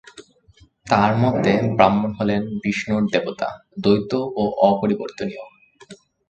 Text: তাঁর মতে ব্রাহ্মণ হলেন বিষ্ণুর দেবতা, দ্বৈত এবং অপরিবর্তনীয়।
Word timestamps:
তাঁর 0.87 1.11
মতে 1.17 1.51
ব্রাহ্মণ 1.75 2.11
হলেন 2.11 2.41
বিষ্ণুর 2.63 3.03
দেবতা, 3.13 3.49
দ্বৈত 3.79 4.11
এবং 4.29 4.47
অপরিবর্তনীয়। 4.69 5.43